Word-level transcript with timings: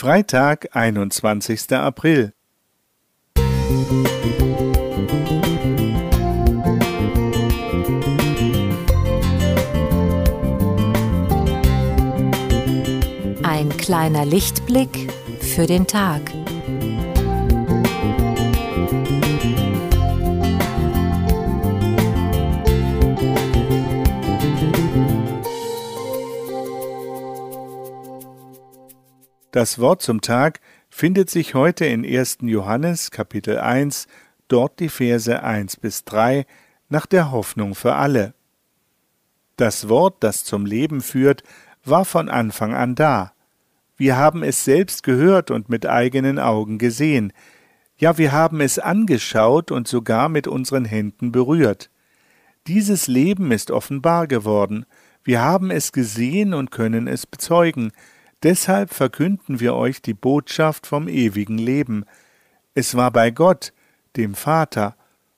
Freitag, 0.00 0.68
21. 0.76 1.72
April. 1.72 2.32
Ein 13.42 13.70
kleiner 13.76 14.24
Lichtblick 14.24 15.12
für 15.40 15.66
den 15.66 15.88
Tag. 15.88 16.20
Das 29.50 29.78
Wort 29.78 30.02
zum 30.02 30.20
Tag 30.20 30.60
findet 30.90 31.30
sich 31.30 31.54
heute 31.54 31.86
in 31.86 32.04
1. 32.04 32.38
Johannes 32.42 33.10
Kapitel 33.10 33.58
1, 33.58 34.06
dort 34.46 34.78
die 34.78 34.90
Verse 34.90 35.42
1 35.42 35.76
bis 35.76 36.04
3 36.04 36.44
nach 36.90 37.06
der 37.06 37.30
Hoffnung 37.30 37.74
für 37.74 37.94
alle. 37.94 38.34
Das 39.56 39.88
Wort, 39.88 40.16
das 40.20 40.44
zum 40.44 40.66
Leben 40.66 41.00
führt, 41.00 41.44
war 41.82 42.04
von 42.04 42.28
Anfang 42.28 42.74
an 42.74 42.94
da. 42.94 43.32
Wir 43.96 44.18
haben 44.18 44.42
es 44.42 44.66
selbst 44.66 45.02
gehört 45.02 45.50
und 45.50 45.70
mit 45.70 45.86
eigenen 45.86 46.38
Augen 46.38 46.76
gesehen. 46.76 47.32
Ja, 47.96 48.18
wir 48.18 48.32
haben 48.32 48.60
es 48.60 48.78
angeschaut 48.78 49.70
und 49.70 49.88
sogar 49.88 50.28
mit 50.28 50.46
unseren 50.46 50.84
Händen 50.84 51.32
berührt. 51.32 51.90
Dieses 52.66 53.06
Leben 53.06 53.50
ist 53.50 53.70
offenbar 53.70 54.26
geworden. 54.26 54.84
Wir 55.24 55.40
haben 55.40 55.70
es 55.70 55.92
gesehen 55.92 56.52
und 56.52 56.70
können 56.70 57.08
es 57.08 57.26
bezeugen. 57.26 57.92
Deshalb 58.42 58.94
verkünden 58.94 59.58
wir 59.58 59.74
euch 59.74 60.00
die 60.00 60.14
Botschaft 60.14 60.86
vom 60.86 61.08
ewigen 61.08 61.58
Leben. 61.58 62.04
Es 62.74 62.94
war 62.94 63.10
bei 63.10 63.30
Gott, 63.30 63.72
dem 64.16 64.34
Vater, 64.34 64.94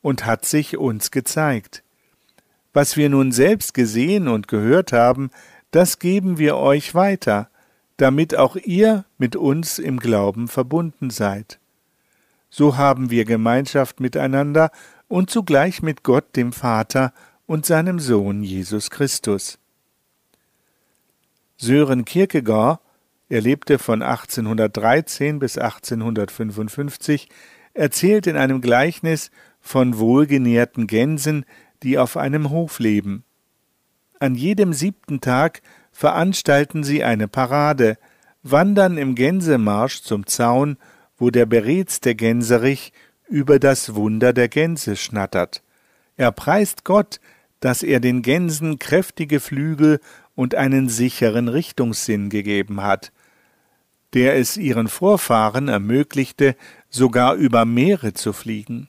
und 0.00 0.26
hat 0.26 0.44
sich 0.44 0.76
uns 0.76 1.10
gezeigt. 1.10 1.82
Was 2.72 2.96
wir 2.96 3.08
nun 3.08 3.32
selbst 3.32 3.74
gesehen 3.74 4.28
und 4.28 4.48
gehört 4.48 4.92
haben, 4.92 5.30
das 5.70 5.98
geben 5.98 6.38
wir 6.38 6.56
euch 6.56 6.94
weiter, 6.94 7.48
damit 7.96 8.36
auch 8.36 8.56
ihr 8.56 9.04
mit 9.18 9.34
uns 9.34 9.78
im 9.78 9.98
Glauben 9.98 10.46
verbunden 10.46 11.10
seid. 11.10 11.58
So 12.50 12.76
haben 12.76 13.10
wir 13.10 13.24
Gemeinschaft 13.24 13.98
miteinander 13.98 14.70
und 15.08 15.30
zugleich 15.30 15.82
mit 15.82 16.04
Gott 16.04 16.36
dem 16.36 16.52
Vater 16.52 17.12
und 17.46 17.66
seinem 17.66 17.98
Sohn 17.98 18.44
Jesus 18.44 18.90
Christus. 18.90 19.58
Sören 21.56 22.04
Kierkegaard 22.04 22.80
er 23.28 23.40
lebte 23.40 23.78
von 23.78 24.02
1813 24.02 25.38
bis 25.38 25.58
1855, 25.58 27.28
erzählt 27.72 28.26
in 28.26 28.36
einem 28.36 28.60
Gleichnis 28.60 29.30
von 29.60 29.98
wohlgenährten 29.98 30.86
Gänsen, 30.86 31.44
die 31.82 31.98
auf 31.98 32.16
einem 32.16 32.50
Hof 32.50 32.78
leben. 32.78 33.24
An 34.20 34.34
jedem 34.34 34.72
siebten 34.72 35.20
Tag 35.20 35.62
veranstalten 35.90 36.84
sie 36.84 37.02
eine 37.02 37.28
Parade, 37.28 37.98
wandern 38.42 38.98
im 38.98 39.14
Gänsemarsch 39.14 40.02
zum 40.02 40.26
Zaun, 40.26 40.76
wo 41.16 41.30
der 41.30 41.46
beredste 41.46 42.14
Gänserich 42.14 42.92
über 43.28 43.58
das 43.58 43.94
Wunder 43.94 44.32
der 44.32 44.48
Gänse 44.48 44.96
schnattert. 44.96 45.62
Er 46.16 46.30
preist 46.30 46.84
Gott, 46.84 47.20
dass 47.60 47.82
er 47.82 48.00
den 48.00 48.22
Gänsen 48.22 48.78
kräftige 48.78 49.40
Flügel 49.40 50.00
und 50.34 50.54
einen 50.54 50.88
sicheren 50.88 51.48
Richtungssinn 51.48 52.30
gegeben 52.30 52.82
hat, 52.82 53.12
der 54.14 54.36
es 54.36 54.56
ihren 54.56 54.88
Vorfahren 54.88 55.68
ermöglichte, 55.68 56.56
sogar 56.88 57.34
über 57.34 57.64
Meere 57.64 58.14
zu 58.14 58.32
fliegen. 58.32 58.88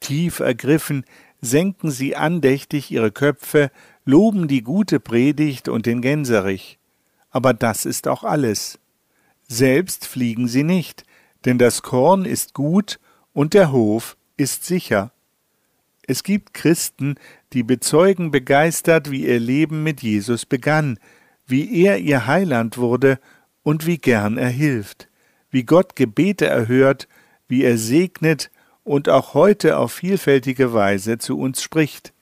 Tief 0.00 0.40
ergriffen 0.40 1.04
senken 1.40 1.90
sie 1.90 2.16
andächtig 2.16 2.90
ihre 2.90 3.12
Köpfe, 3.12 3.70
loben 4.04 4.48
die 4.48 4.62
gute 4.62 5.00
Predigt 5.00 5.68
und 5.68 5.86
den 5.86 6.00
Gänserich. 6.00 6.78
Aber 7.30 7.54
das 7.54 7.84
ist 7.84 8.08
auch 8.08 8.24
alles. 8.24 8.78
Selbst 9.46 10.06
fliegen 10.06 10.48
sie 10.48 10.64
nicht, 10.64 11.04
denn 11.44 11.58
das 11.58 11.82
Korn 11.82 12.24
ist 12.24 12.54
gut 12.54 12.98
und 13.32 13.54
der 13.54 13.70
Hof 13.70 14.16
ist 14.36 14.64
sicher. 14.64 15.12
Es 16.08 16.22
gibt 16.22 16.54
Christen, 16.54 17.16
die 17.52 17.62
bezeugen 17.62 18.30
begeistert, 18.30 19.10
wie 19.10 19.26
ihr 19.26 19.38
Leben 19.38 19.82
mit 19.82 20.02
Jesus 20.02 20.46
begann, 20.46 20.98
wie 21.46 21.84
er 21.84 21.98
ihr 21.98 22.26
Heiland 22.26 22.78
wurde 22.78 23.20
und 23.62 23.84
wie 23.84 23.98
gern 23.98 24.38
er 24.38 24.48
hilft, 24.48 25.10
wie 25.50 25.64
Gott 25.64 25.96
Gebete 25.96 26.46
erhört, 26.46 27.08
wie 27.46 27.62
er 27.62 27.76
segnet 27.76 28.50
und 28.84 29.10
auch 29.10 29.34
heute 29.34 29.76
auf 29.76 29.92
vielfältige 29.92 30.72
Weise 30.72 31.18
zu 31.18 31.38
uns 31.38 31.62
spricht. 31.62 32.14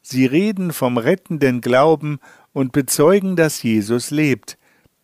Sie 0.00 0.26
reden 0.26 0.72
vom 0.72 0.96
rettenden 0.96 1.60
Glauben 1.60 2.20
und 2.52 2.70
bezeugen, 2.70 3.34
dass 3.34 3.64
Jesus 3.64 4.12
lebt, 4.12 4.58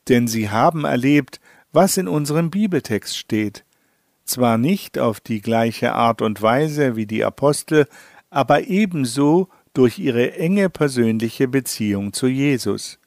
denn 0.08 0.28
sie 0.28 0.50
haben 0.50 0.84
erlebt, 0.84 1.40
was 1.72 1.96
in 1.96 2.06
unserem 2.06 2.50
Bibeltext 2.50 3.18
steht. 3.18 3.64
Zwar 4.24 4.56
nicht 4.56 5.00
auf 5.00 5.18
die 5.18 5.40
gleiche 5.40 5.94
Art 5.94 6.22
und 6.22 6.40
Weise 6.40 6.94
wie 6.94 7.06
die 7.06 7.24
Apostel, 7.24 7.88
aber 8.30 8.68
ebenso 8.68 9.48
durch 9.74 9.98
ihre 9.98 10.34
enge 10.34 10.70
persönliche 10.70 11.48
Beziehung 11.48 12.12
zu 12.12 12.26
Jesus. 12.26 12.98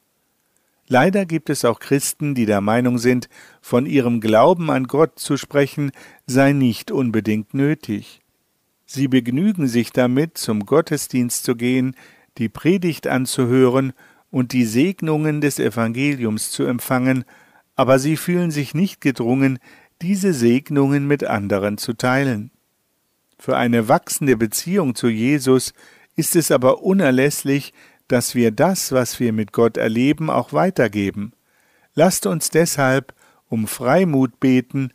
Leider 0.86 1.24
gibt 1.24 1.48
es 1.48 1.64
auch 1.64 1.80
Christen, 1.80 2.34
die 2.34 2.44
der 2.44 2.60
Meinung 2.60 2.98
sind, 2.98 3.28
von 3.62 3.86
ihrem 3.86 4.20
Glauben 4.20 4.70
an 4.70 4.84
Gott 4.84 5.18
zu 5.18 5.36
sprechen 5.36 5.92
sei 6.26 6.52
nicht 6.52 6.90
unbedingt 6.90 7.54
nötig. 7.54 8.20
Sie 8.84 9.08
begnügen 9.08 9.66
sich 9.66 9.92
damit, 9.92 10.36
zum 10.36 10.66
Gottesdienst 10.66 11.44
zu 11.44 11.56
gehen, 11.56 11.96
die 12.36 12.50
Predigt 12.50 13.06
anzuhören 13.06 13.94
und 14.30 14.52
die 14.52 14.66
Segnungen 14.66 15.40
des 15.40 15.58
Evangeliums 15.58 16.50
zu 16.50 16.64
empfangen, 16.64 17.24
aber 17.76 17.98
sie 17.98 18.16
fühlen 18.16 18.50
sich 18.50 18.74
nicht 18.74 19.00
gedrungen, 19.00 19.58
diese 20.02 20.34
Segnungen 20.34 21.06
mit 21.06 21.24
anderen 21.24 21.78
zu 21.78 21.94
teilen. 21.94 22.50
Für 23.44 23.58
eine 23.58 23.88
wachsende 23.88 24.38
Beziehung 24.38 24.94
zu 24.94 25.06
Jesus 25.08 25.74
ist 26.16 26.34
es 26.34 26.50
aber 26.50 26.82
unerlässlich, 26.82 27.74
dass 28.08 28.34
wir 28.34 28.52
das, 28.52 28.90
was 28.90 29.20
wir 29.20 29.34
mit 29.34 29.52
Gott 29.52 29.76
erleben, 29.76 30.30
auch 30.30 30.54
weitergeben. 30.54 31.34
Lasst 31.94 32.24
uns 32.24 32.48
deshalb 32.48 33.12
um 33.50 33.66
Freimut 33.66 34.40
beten, 34.40 34.94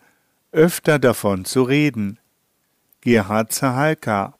öfter 0.52 0.98
davon 0.98 1.46
zu 1.46 1.62
reden. 1.62 2.18
Gerhard 3.02 3.52
Zahalka 3.52 4.39